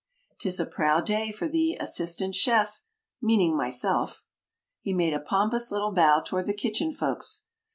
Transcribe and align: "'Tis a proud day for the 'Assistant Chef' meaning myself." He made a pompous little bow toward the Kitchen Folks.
"'Tis 0.39 0.59
a 0.59 0.65
proud 0.65 1.05
day 1.05 1.31
for 1.31 1.47
the 1.47 1.77
'Assistant 1.79 2.33
Chef' 2.33 2.81
meaning 3.21 3.55
myself." 3.55 4.23
He 4.81 4.95
made 4.95 5.13
a 5.13 5.19
pompous 5.19 5.71
little 5.71 5.91
bow 5.91 6.21
toward 6.21 6.47
the 6.47 6.55
Kitchen 6.55 6.91
Folks. 6.91 7.43